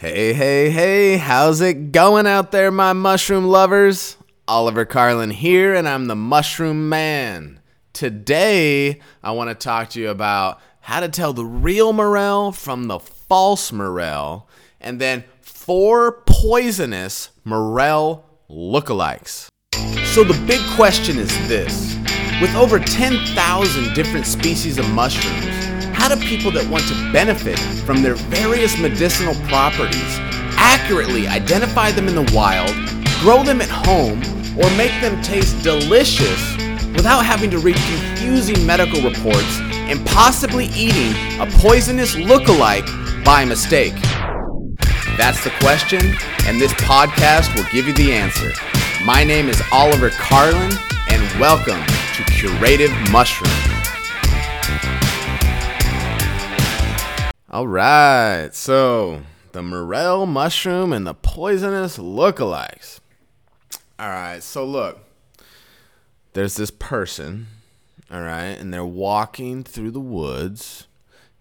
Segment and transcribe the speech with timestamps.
[0.00, 4.16] Hey, hey, hey, how's it going out there, my mushroom lovers?
[4.48, 7.60] Oliver Carlin here, and I'm the Mushroom Man.
[7.92, 12.86] Today, I want to talk to you about how to tell the real morel from
[12.86, 14.48] the false morel,
[14.80, 19.48] and then four poisonous morel lookalikes.
[20.14, 21.94] So, the big question is this
[22.40, 25.69] with over 10,000 different species of mushrooms,
[26.10, 27.56] how do people that want to benefit
[27.86, 30.18] from their various medicinal properties
[30.58, 32.74] accurately identify them in the wild,
[33.20, 34.18] grow them at home,
[34.58, 36.56] or make them taste delicious
[36.96, 42.86] without having to read confusing medical reports and possibly eating a poisonous look-alike
[43.24, 43.94] by mistake?
[45.16, 46.00] That's the question,
[46.44, 48.50] and this podcast will give you the answer.
[49.04, 50.72] My name is Oliver Carlin,
[51.08, 51.80] and welcome
[52.16, 53.59] to Curative Mushroom.
[57.52, 63.00] All right, so the morel mushroom and the poisonous lookalikes.
[63.98, 65.00] All right, so look,
[66.34, 67.48] there's this person,
[68.08, 70.86] all right, and they're walking through the woods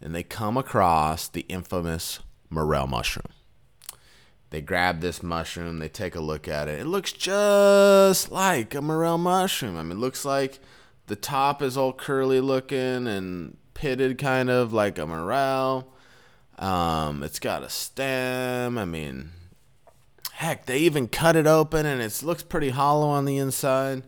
[0.01, 3.31] and they come across the infamous morel mushroom.
[4.49, 6.79] They grab this mushroom, they take a look at it.
[6.79, 9.77] It looks just like a morel mushroom.
[9.77, 10.57] I mean, it looks like
[11.05, 15.93] the top is all curly looking and pitted kind of like a morel.
[16.59, 18.77] Um, it's got a stem.
[18.77, 19.31] I mean,
[20.33, 24.03] heck, they even cut it open and it looks pretty hollow on the inside.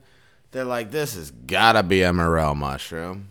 [0.52, 3.30] They're like, this has gotta be a morel mushroom.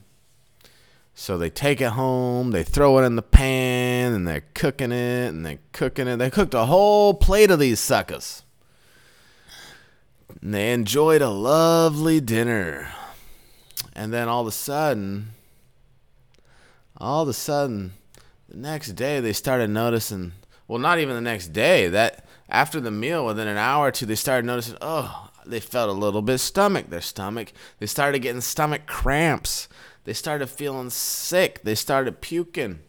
[1.15, 5.29] So they take it home, they throw it in the pan, and they're cooking it,
[5.29, 6.17] and they're cooking it.
[6.17, 8.43] They cooked a whole plate of these suckers.
[10.41, 12.89] And they enjoyed a lovely dinner.
[13.95, 15.35] And then all of a sudden,
[16.97, 17.93] all of a sudden,
[18.51, 20.33] the next day they started noticing,
[20.67, 24.07] well, not even the next day, that after the meal, within an hour or two,
[24.07, 27.53] they started noticing, oh, they felt a little bit stomach, their stomach.
[27.79, 29.69] They started getting stomach cramps.
[30.05, 31.63] They started feeling sick.
[31.63, 32.81] They started puking.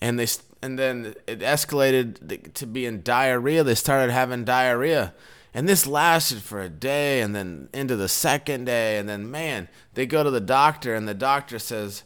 [0.00, 0.26] And they
[0.62, 3.64] and then it escalated to being diarrhea.
[3.64, 5.14] They started having diarrhea.
[5.52, 8.98] And this lasted for a day and then into the second day.
[8.98, 12.04] And then, man, they go to the doctor, and the doctor says,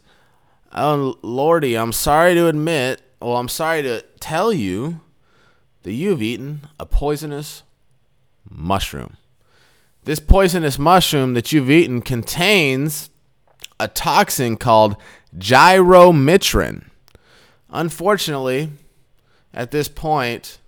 [0.74, 5.00] Oh, Lordy, I'm sorry to admit, well, I'm sorry to tell you
[5.84, 7.62] that you've eaten a poisonous
[8.50, 9.16] mushroom.
[10.02, 13.10] This poisonous mushroom that you've eaten contains
[13.78, 14.96] a toxin called
[15.38, 16.84] gyromitrin.
[17.70, 18.70] Unfortunately,
[19.52, 20.58] at this point,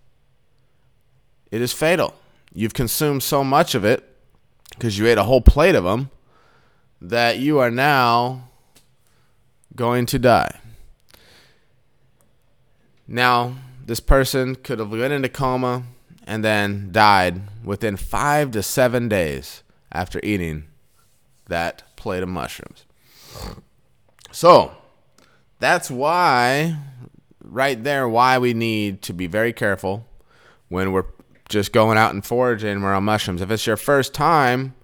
[1.51, 2.15] it is fatal.
[2.55, 4.09] You've consumed so much of it
[4.71, 6.11] because you ate a whole plate of them
[7.01, 8.49] that you are now
[9.77, 10.59] going to die.
[13.07, 15.85] Now, this person could have went into coma
[16.27, 20.65] and then died within five to seven days after eating
[21.47, 22.85] that plate of mushrooms.
[24.33, 24.77] So,
[25.61, 26.77] that's why,
[27.43, 30.07] right there, why we need to be very careful
[30.69, 31.05] when we're
[31.49, 33.41] just going out and foraging morel mushrooms.
[33.41, 34.75] If it's your first time,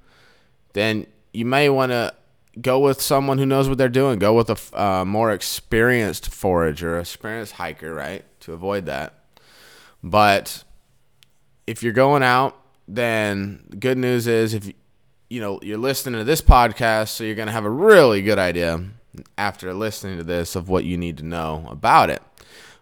[0.74, 2.14] then you may want to
[2.60, 4.18] go with someone who knows what they're doing.
[4.18, 8.24] Go with a uh, more experienced forager, experienced hiker, right?
[8.40, 9.14] To avoid that.
[10.02, 10.64] But
[11.66, 12.58] if you're going out,
[12.88, 14.70] then the good news is if
[15.30, 18.84] you know you're listening to this podcast, so you're gonna have a really good idea
[19.38, 22.22] after listening to this of what you need to know about it.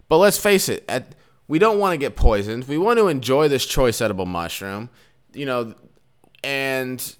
[0.09, 1.15] But let's face it, at,
[1.47, 2.67] we don't want to get poisoned.
[2.67, 4.89] We want to enjoy this choice edible mushroom,
[5.33, 5.73] you know,
[6.43, 7.15] and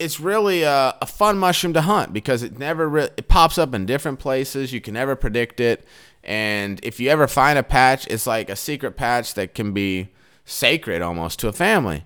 [0.00, 3.74] it's really a, a, fun mushroom to hunt because it never re- it pops up
[3.74, 4.72] in different places.
[4.72, 5.86] You can never predict it,
[6.24, 10.08] and if you ever find a patch, it's like a secret patch that can be
[10.44, 12.04] sacred almost to a family.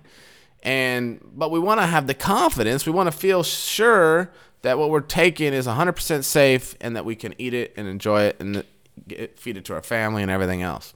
[0.61, 2.85] And but we want to have the confidence.
[2.85, 4.29] We want to feel sure
[4.61, 8.23] that what we're taking is 100% safe and that we can eat it and enjoy
[8.23, 8.63] it and
[9.07, 10.95] get, feed it to our family and everything else.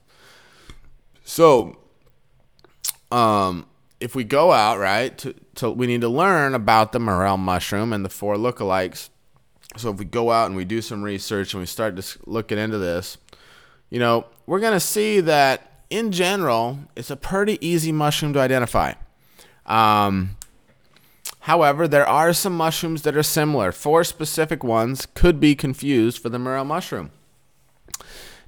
[1.23, 1.77] So,
[3.11, 3.67] um,
[3.99, 7.93] if we go out right to, to we need to learn about the morel mushroom
[7.93, 9.09] and the four lookalikes.
[9.77, 12.77] So if we go out and we do some research and we start looking into
[12.77, 13.17] this
[13.89, 18.39] you know we're going to see that in general it's a pretty easy mushroom to
[18.39, 18.93] identify.
[19.65, 20.37] Um,
[21.41, 23.71] however there are some mushrooms that are similar.
[23.71, 27.11] Four specific ones could be confused for the morel mushroom.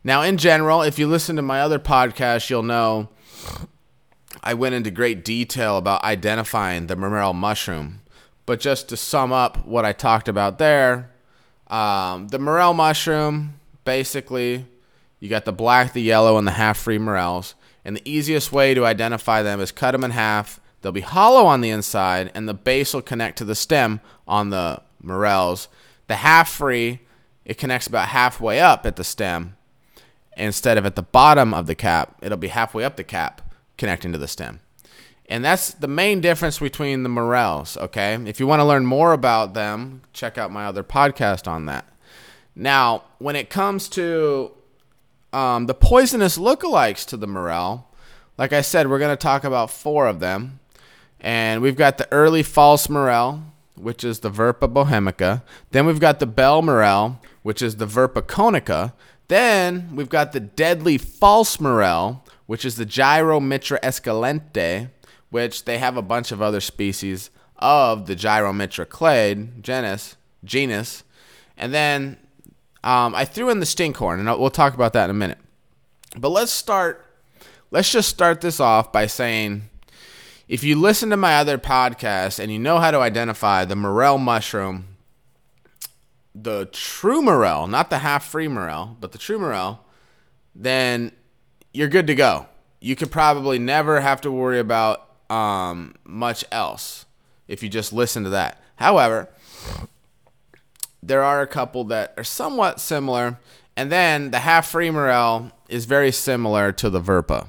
[0.03, 3.09] Now in general if you listen to my other podcast you'll know
[4.43, 8.01] I went into great detail about identifying the morel mushroom.
[8.45, 11.11] But just to sum up what I talked about there,
[11.67, 14.65] um, the morel mushroom basically
[15.19, 17.53] You got the black, the yellow, and the half free morels.
[17.85, 20.59] And the easiest way to identify them is cut them in half.
[20.81, 24.49] They'll be hollow on the inside, and the base will connect to the stem on
[24.49, 25.67] the morels.
[26.07, 27.01] The half free,
[27.45, 29.55] it connects about halfway up at the stem
[30.35, 32.17] instead of at the bottom of the cap.
[32.23, 33.50] It'll be halfway up the cap
[33.81, 34.59] connecting to the stem.
[35.27, 38.13] And that's the main difference between the morels, okay?
[38.27, 41.89] If you want to learn more about them, check out my other podcast on that.
[42.55, 44.51] Now, when it comes to
[45.33, 47.87] um, the poisonous lookalikes to the morel,
[48.37, 50.59] like I said, we're going to talk about four of them.
[51.19, 53.41] And we've got the early false morel,
[53.73, 55.41] which is the Verpa bohemica.
[55.71, 58.93] Then we've got the bell morel, which is the Verpa conica.
[59.27, 64.89] Then we've got the deadly false morel, which is the Gyromitra esculenta,
[65.29, 70.17] which they have a bunch of other species of the Gyromitra clade genus.
[70.43, 71.05] Genus,
[71.55, 72.17] and then
[72.83, 75.37] um, I threw in the stinkhorn, and we'll talk about that in a minute.
[76.17, 77.05] But let's start.
[77.69, 79.69] Let's just start this off by saying,
[80.49, 84.17] if you listen to my other podcast and you know how to identify the morel
[84.17, 84.97] mushroom,
[86.35, 89.85] the true morel, not the half-free morel, but the true morel,
[90.53, 91.13] then
[91.73, 92.47] you're good to go.
[92.79, 97.05] You could probably never have to worry about um, much else
[97.47, 98.61] if you just listen to that.
[98.75, 99.29] However,
[101.03, 103.39] there are a couple that are somewhat similar.
[103.75, 107.47] And then the half free morel is very similar to the Verpa.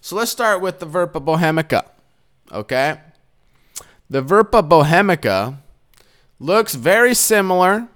[0.00, 1.88] So let's start with the Verpa bohemica.
[2.52, 3.00] Okay?
[4.10, 5.56] The Verpa bohemica
[6.38, 7.88] looks very similar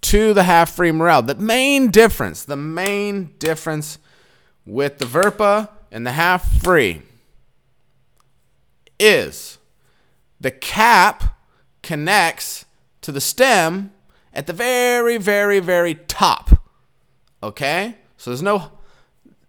[0.00, 1.22] to the half free morel.
[1.22, 3.98] The main difference, the main difference
[4.66, 7.02] with the Verpa and the half free
[8.98, 9.58] is
[10.40, 11.36] the cap
[11.82, 12.66] connects
[13.00, 13.92] to the stem
[14.32, 16.62] at the very, very, very top.
[17.42, 17.96] Okay?
[18.16, 18.72] So there's no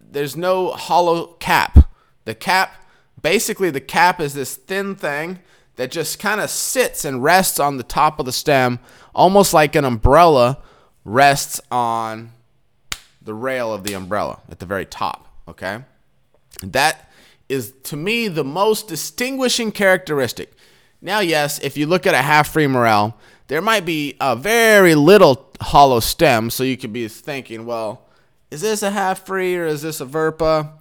[0.00, 1.90] there's no hollow cap.
[2.24, 2.84] The cap
[3.20, 5.38] basically the cap is this thin thing
[5.76, 8.78] that just kind of sits and rests on the top of the stem,
[9.14, 10.58] almost like an umbrella
[11.04, 12.32] rests on
[13.24, 15.28] the rail of the umbrella at the very top.
[15.48, 15.80] Okay?
[16.62, 17.10] That
[17.48, 20.52] is to me the most distinguishing characteristic.
[21.00, 23.16] Now, yes, if you look at a half free morel,
[23.48, 28.06] there might be a very little hollow stem, so you could be thinking, well,
[28.50, 30.72] is this a half free or is this a Verpa?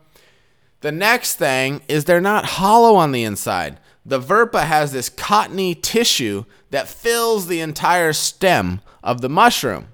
[0.82, 3.80] The next thing is they're not hollow on the inside.
[4.06, 9.90] The Verpa has this cottony tissue that fills the entire stem of the mushroom,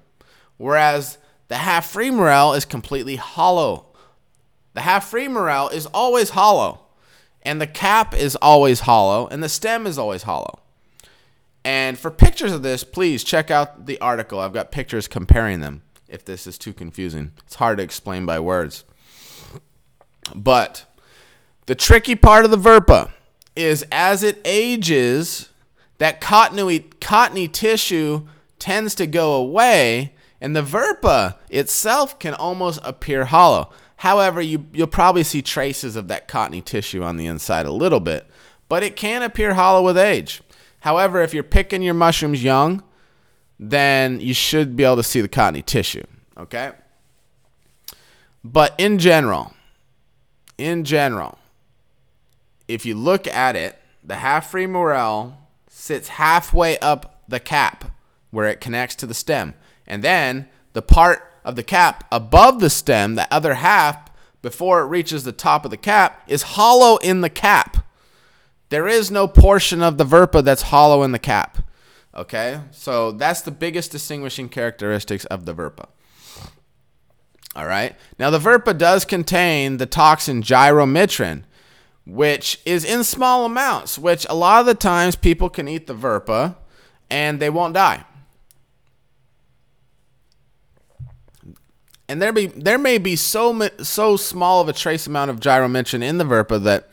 [0.56, 1.18] whereas
[1.48, 3.86] the half free morel is completely hollow.
[4.74, 6.82] The half free morel is always hollow,
[7.42, 10.60] and the cap is always hollow, and the stem is always hollow.
[11.64, 14.38] And for pictures of this, please check out the article.
[14.40, 17.32] I've got pictures comparing them if this is too confusing.
[17.44, 18.84] It's hard to explain by words.
[20.34, 20.84] But
[21.66, 23.10] the tricky part of the Verpa
[23.56, 25.50] is as it ages,
[25.98, 28.26] that cottony, cottony tissue
[28.58, 33.70] tends to go away, and the Verpa itself can almost appear hollow.
[33.96, 38.00] However, you, you'll probably see traces of that cottony tissue on the inside a little
[38.00, 38.26] bit,
[38.68, 40.40] but it can appear hollow with age.
[40.80, 42.84] However, if you're picking your mushrooms young,
[43.58, 46.04] then you should be able to see the cottony tissue.
[46.36, 46.70] Okay?
[48.44, 49.52] But in general,
[50.56, 51.38] in general,
[52.68, 57.92] if you look at it, the half free morel sits halfway up the cap
[58.30, 59.54] where it connects to the stem.
[59.88, 64.10] And then the part of the cap above the stem, the other half,
[64.42, 67.78] before it reaches the top of the cap, is hollow in the cap.
[68.68, 71.58] There is no portion of the Verpa that's hollow in the cap.
[72.14, 72.60] Okay?
[72.70, 75.88] So that's the biggest distinguishing characteristics of the Verpa.
[77.56, 77.96] All right?
[78.18, 81.44] Now, the Verpa does contain the toxin gyromitrin,
[82.06, 85.94] which is in small amounts, which a lot of the times people can eat the
[85.94, 86.56] Verpa
[87.10, 88.04] and they won't die.
[92.08, 96.02] And there be there may be so so small of a trace amount of gyromitrin
[96.02, 96.88] in the Verpa that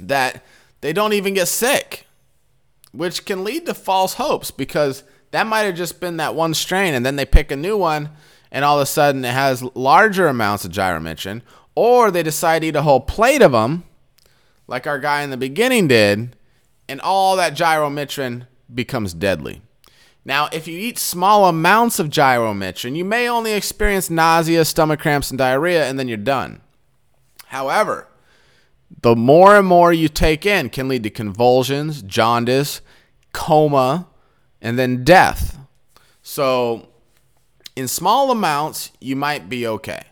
[0.00, 0.44] that
[0.80, 2.06] they don't even get sick,
[2.90, 6.92] which can lead to false hopes because that might have just been that one strain
[6.94, 8.10] and then they pick a new one
[8.52, 11.40] and all of a sudden it has larger amounts of gyromitrin,
[11.74, 13.84] or they decide to eat a whole plate of them,
[14.68, 16.36] like our guy in the beginning did,
[16.88, 19.62] and all that gyromitrin becomes deadly.
[20.24, 25.30] Now, if you eat small amounts of gyromitrin, you may only experience nausea, stomach cramps,
[25.30, 26.60] and diarrhea, and then you're done.
[27.46, 28.06] However,
[29.00, 32.80] the more and more you take in can lead to convulsions, jaundice,
[33.32, 34.06] coma,
[34.60, 35.58] and then death.
[36.22, 36.88] So
[37.74, 40.02] in small amounts, you might be okay.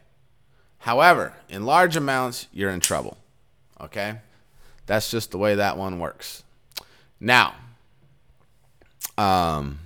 [0.79, 3.19] However, in large amounts, you're in trouble.
[3.81, 4.19] Okay?
[4.87, 6.43] That's just the way that one works.
[7.21, 7.55] Now,
[9.17, 9.79] um,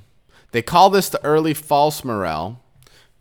[0.55, 2.63] they call this the early false morel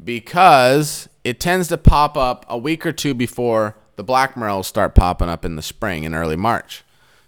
[0.03, 4.93] because it tends to pop up a week or two before the black morels start
[4.93, 6.83] popping up in the spring in early March.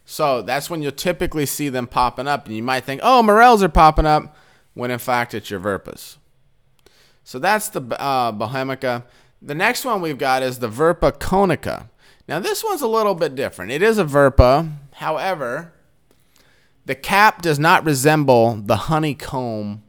[0.06, 3.64] So that's when you'll typically see them popping up, and you might think, oh, morels
[3.64, 4.36] are popping up,
[4.76, 6.18] when in fact it's your verpas.
[7.24, 9.06] So that's the uh, Bohemica.
[9.42, 11.90] The next one we've got is the Verpa conica.
[12.28, 13.72] Now this one's a little bit different.
[13.72, 15.74] It is a Verpa, however,
[16.86, 19.82] the cap does not resemble the honeycomb,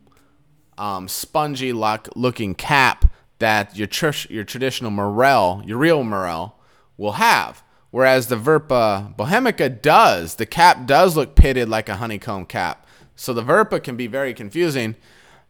[0.78, 6.58] um, spongy looking cap that your tr- your traditional morel, your real morel,
[6.96, 7.62] will have.
[7.90, 10.34] Whereas the Verpa Bohemica does.
[10.34, 12.86] The cap does look pitted like a honeycomb cap.
[13.14, 14.96] So the Verpa can be very confusing.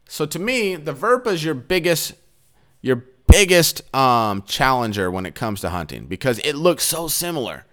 [0.09, 2.15] So to me, the Verpa is your biggest
[2.81, 7.65] your biggest um, challenger when it comes to hunting because it looks so similar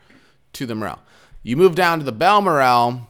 [0.53, 0.99] to the Morel.
[1.43, 3.07] You move down to the Bell Morel,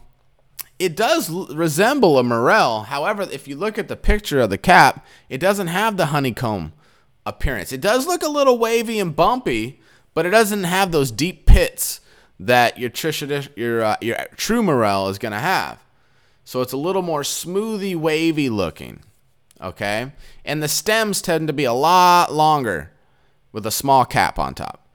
[0.80, 2.84] it does resemble a Morel.
[2.84, 6.74] However, if you look at the picture of the cap, it doesn't have the honeycomb
[7.25, 7.72] appearance.
[7.72, 9.80] It does look a little wavy and bumpy,
[10.13, 12.01] but it doesn't have those deep pits
[12.39, 12.92] that your
[13.56, 15.84] your uh, your true morel is going to have.
[16.44, 19.01] So it's a little more smoothy, wavy looking.
[19.62, 20.12] Okay?
[20.44, 22.92] And the stems tend to be a lot longer
[23.53, 24.86] with a small cap on top.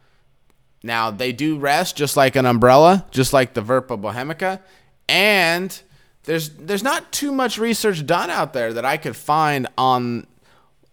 [0.83, 4.61] Now, they do rest just like an umbrella, just like the Verpa Bohemica,
[5.09, 5.81] and
[6.25, 10.27] there's there's not too much research done out there that I could find on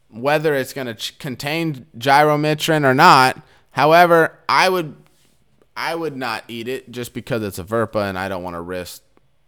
[0.09, 3.41] whether it's going to ch- contain gyromitrin or not.
[3.71, 4.95] However, I would
[5.75, 8.61] I would not eat it just because it's a Verpa and I don't want to
[8.61, 9.03] risk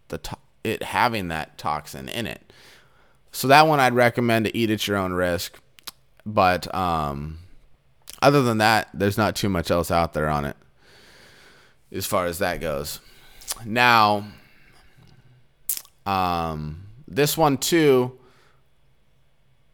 [0.08, 2.52] the to- it having that toxin in it.
[3.32, 5.58] So that one I'd recommend to eat at your own risk.
[6.26, 7.38] But um,
[8.20, 10.56] other than that, there's not too much else out there on it
[11.90, 13.00] as far as that goes.
[13.64, 14.26] Now,
[16.08, 18.18] um, this one too.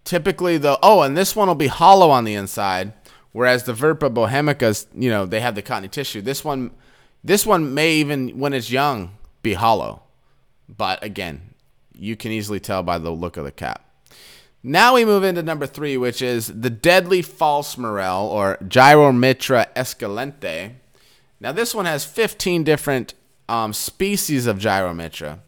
[0.04, 2.92] Typically, the oh, and this one will be hollow on the inside
[3.34, 6.22] Whereas the Verpa bohemicas, you know, they have the cottony tissue.
[6.22, 6.70] This one,
[7.24, 10.04] this one may even when it's young be hollow,
[10.68, 11.54] but again,
[11.92, 13.84] you can easily tell by the look of the cap.
[14.62, 20.74] Now we move into number three, which is the deadly false morel or Gyromitra esculenta.
[21.40, 23.14] Now this one has 15 different
[23.48, 25.40] um, species of Gyromitra,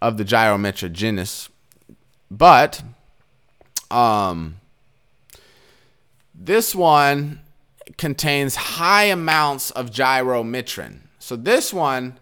[0.00, 1.48] of the Gyromitra genus,
[2.30, 2.82] but
[3.90, 4.56] um,
[6.34, 7.40] this one
[7.96, 11.00] contains high amounts of gyromitrin.
[11.18, 12.18] So this one,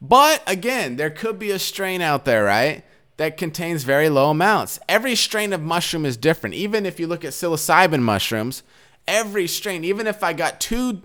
[0.00, 2.84] but again, there could be a strain out there, right?
[3.16, 4.78] That contains very low amounts.
[4.88, 6.54] Every strain of mushroom is different.
[6.54, 8.62] Even if you look at psilocybin mushrooms,
[9.08, 11.02] every strain, even if I got two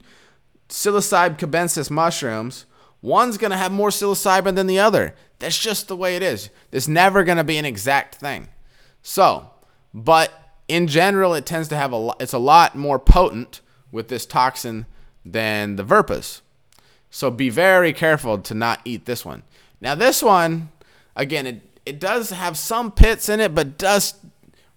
[0.70, 2.66] psilocybe cubensis mushrooms,
[3.04, 5.14] one's going to have more psilocybin than the other.
[5.38, 6.50] That's just the way it is.
[6.72, 8.48] There's never going to be an exact thing.
[9.04, 9.52] So,
[9.94, 10.32] but
[10.68, 14.26] in general, it tends to have a lot, it's a lot more potent with this
[14.26, 14.88] toxin
[15.24, 16.42] than the Verpas.
[17.12, 19.44] So be very careful to not eat this one.
[19.80, 20.70] Now this one,
[21.16, 24.16] again, it, it does have some pits in it, but does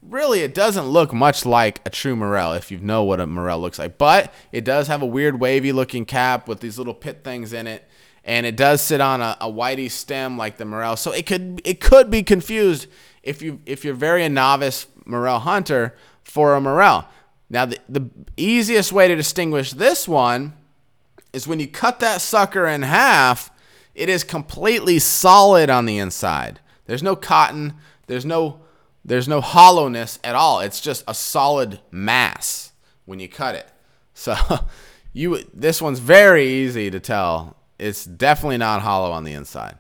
[0.02, 3.60] really it doesn't look much like a true morel if you know what a morel
[3.60, 3.98] looks like.
[3.98, 7.66] But it does have a weird wavy looking cap with these little pit things in
[7.66, 7.85] it.
[8.26, 10.96] And it does sit on a, a whitey stem like the morel.
[10.96, 12.88] So it could it could be confused
[13.22, 17.08] if you if you're very a novice morel hunter for a morel.
[17.48, 20.54] Now, the, the easiest way to distinguish this one
[21.32, 23.50] is when you cut that sucker in half,
[23.94, 26.60] it is completely solid on the inside.
[26.86, 27.74] There's no cotton,
[28.06, 28.60] there's no
[29.04, 30.58] there's no hollowness at all.
[30.60, 32.72] It's just a solid mass
[33.04, 33.68] when you cut it.
[34.14, 34.34] So
[35.12, 37.55] you this one's very easy to tell.
[37.78, 39.78] It's definitely not hollow on the inside.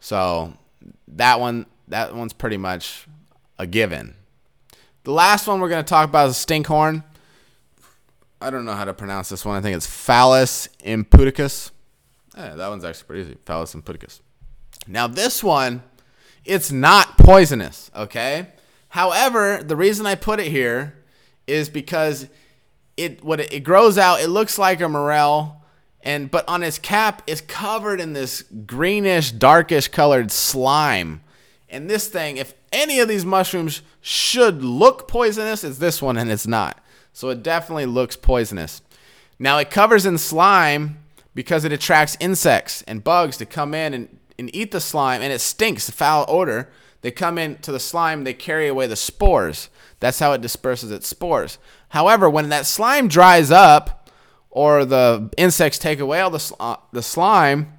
[0.00, 0.54] So
[1.08, 3.06] that one that one's pretty much
[3.58, 4.14] a given.
[5.04, 7.04] The last one we're going to talk about is stinkhorn.
[8.40, 9.56] I don't know how to pronounce this one.
[9.56, 11.70] I think it's Phallus impudicus.
[12.36, 13.38] Yeah, that one's actually pretty easy.
[13.44, 14.20] Phallus impudicus.
[14.86, 15.82] Now, this one,
[16.44, 18.48] it's not poisonous, okay?
[18.88, 20.94] However, the reason I put it here
[21.46, 22.28] is because
[22.96, 25.63] it when it, it grows out, it looks like a morel,
[26.04, 31.22] and but on its cap, it's covered in this greenish, darkish colored slime.
[31.70, 36.30] And this thing, if any of these mushrooms should look poisonous, it's this one and
[36.30, 36.78] it's not.
[37.14, 38.82] So it definitely looks poisonous.
[39.38, 40.98] Now it covers in slime
[41.34, 45.32] because it attracts insects and bugs to come in and, and eat the slime and
[45.32, 46.70] it stinks, the foul odor.
[47.00, 49.68] They come into the slime, they carry away the spores.
[50.00, 51.58] That's how it disperses its spores.
[51.88, 54.03] However, when that slime dries up
[54.54, 57.76] or the insects take away all the, uh, the slime,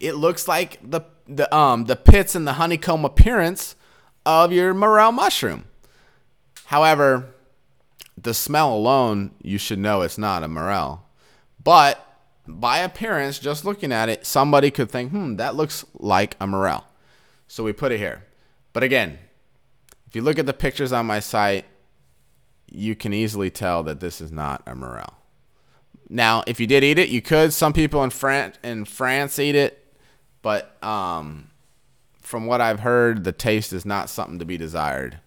[0.00, 3.76] it looks like the, the, um, the pits and the honeycomb appearance
[4.24, 5.66] of your morel mushroom.
[6.64, 7.34] However,
[8.20, 11.04] the smell alone, you should know it's not a morel.
[11.62, 12.02] But
[12.48, 16.86] by appearance, just looking at it, somebody could think, hmm, that looks like a morel.
[17.48, 18.24] So we put it here.
[18.72, 19.18] But again,
[20.06, 21.66] if you look at the pictures on my site,
[22.70, 25.16] you can easily tell that this is not a morel.
[26.08, 27.52] Now, if you did eat it, you could.
[27.52, 29.94] Some people in France in France eat it,
[30.42, 31.50] but um,
[32.20, 35.18] from what I've heard, the taste is not something to be desired.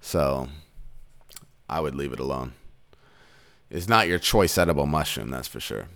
[0.00, 0.48] So
[1.68, 2.52] I would leave it alone.
[3.70, 5.86] It's not your choice edible mushroom, that's for sure.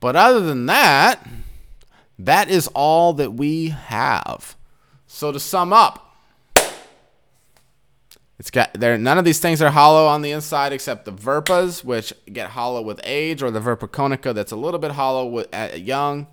[0.00, 1.26] But other than that,
[2.18, 4.56] that is all that we have.
[5.06, 6.11] So to sum up,
[8.38, 11.84] it's got there none of these things are hollow on the inside except the verpas,
[11.84, 15.48] which get hollow with age, or the verpa conica that's a little bit hollow with,
[15.52, 16.26] at young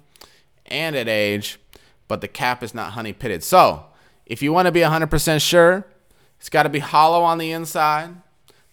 [0.66, 1.60] and at age,
[2.08, 3.44] but the cap is not honey pitted.
[3.44, 3.86] So
[4.26, 5.86] if you want to be 100% sure,
[6.40, 8.16] it's got to be hollow on the inside.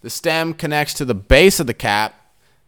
[0.02, 2.14] The stem connects to the base of the cap.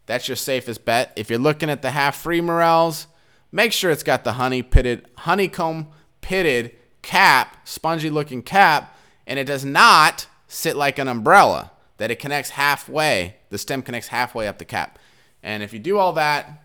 [0.06, 1.12] That's your safest bet.
[1.14, 3.06] If you're looking at the half free morels,
[3.52, 5.88] make sure it's got the honey pitted, honeycomb
[6.20, 8.96] pitted cap, spongy looking cap,
[9.26, 14.08] and it does not sit like an umbrella, that it connects halfway, the stem connects
[14.08, 14.98] halfway up the cap.
[15.42, 16.64] And if you do all that,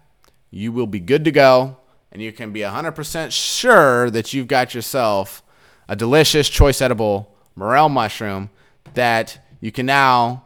[0.49, 1.77] you will be good to go,
[2.11, 5.43] and you can be 100% sure that you've got yourself
[5.87, 8.49] a delicious, choice edible morel mushroom
[8.93, 10.45] that you can now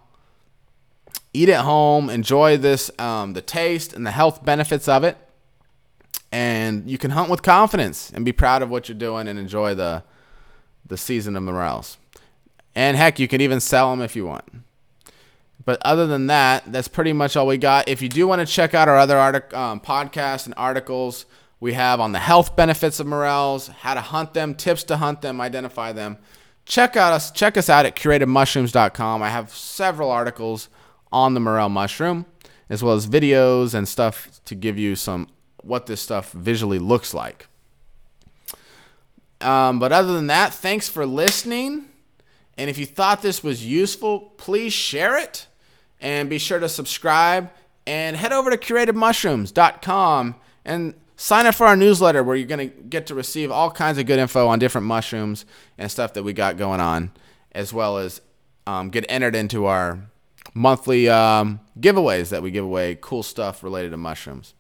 [1.34, 5.18] eat at home, enjoy this, um, the taste and the health benefits of it,
[6.32, 9.76] and you can hunt with confidence and be proud of what you're doing and enjoy
[9.76, 10.04] the
[10.86, 11.98] the season of morels.
[12.78, 14.46] And heck, you can even sell them if you want.
[15.66, 17.90] But other than that, that's pretty much all we got.
[17.90, 21.26] If you do want to check out our other artic- um, podcasts and articles
[21.60, 25.24] we have on the health benefits of morels, how to hunt them, tips to hunt
[25.24, 26.20] them, identify them,
[26.66, 29.24] check out us check us out at curativemushrooms.com.
[29.24, 30.70] I have several articles
[31.12, 32.28] on the morel mushroom,
[32.70, 35.30] as well as videos and stuff to give you some
[35.64, 37.48] what this stuff visually looks like.
[39.42, 41.86] Um, but other than that, thanks for listening.
[42.58, 45.48] And if you thought this was useful, please share it
[46.00, 47.52] and be sure to subscribe
[47.86, 52.76] and head over to curativemushrooms.com and sign up for our newsletter where you're going to
[52.84, 55.46] get to receive all kinds of good info on different mushrooms
[55.78, 57.12] and stuff that we got going on,
[57.52, 58.22] as well as
[58.66, 60.00] um, get entered into our
[60.54, 64.54] monthly um, giveaways that we give away cool stuff related to mushrooms.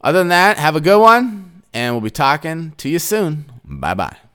[0.00, 3.50] Other than that, have a good one, and we'll be talking to you soon.
[3.64, 4.29] Bye bye.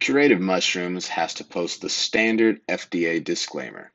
[0.00, 3.92] Curative Mushrooms has to post the standard FDA disclaimer.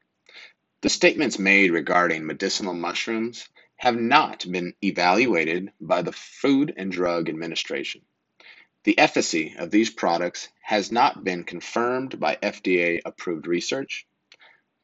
[0.81, 7.29] The statements made regarding medicinal mushrooms have not been evaluated by the Food and Drug
[7.29, 8.01] Administration.
[8.83, 14.05] The efficacy of these products has not been confirmed by FDA approved research.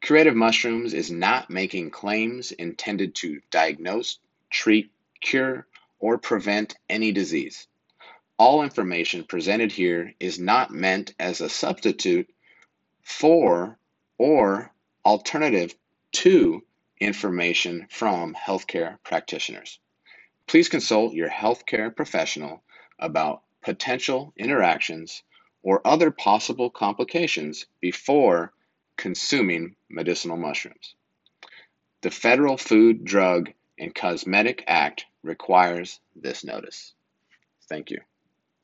[0.01, 5.67] Curative Mushrooms is not making claims intended to diagnose, treat, cure,
[5.99, 7.67] or prevent any disease.
[8.39, 12.33] All information presented here is not meant as a substitute
[13.03, 13.77] for
[14.17, 14.73] or
[15.05, 15.75] alternative
[16.13, 16.63] to
[17.01, 19.79] information from healthcare practitioners.
[20.47, 22.63] Please consult your healthcare professional
[22.97, 25.21] about potential interactions
[25.61, 28.53] or other possible complications before
[28.95, 30.95] consuming medicinal mushrooms.
[32.03, 36.93] The Federal Food, Drug, and Cosmetic Act requires this notice.
[37.67, 37.99] Thank you.